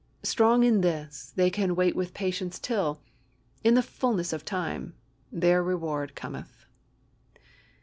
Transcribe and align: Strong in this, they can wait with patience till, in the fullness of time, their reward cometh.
Strong 0.23 0.63
in 0.63 0.81
this, 0.81 1.31
they 1.35 1.51
can 1.51 1.75
wait 1.75 1.95
with 1.95 2.15
patience 2.15 2.57
till, 2.57 3.03
in 3.63 3.75
the 3.75 3.83
fullness 3.83 4.33
of 4.33 4.43
time, 4.43 4.95
their 5.31 5.61
reward 5.61 6.15
cometh. 6.15 6.65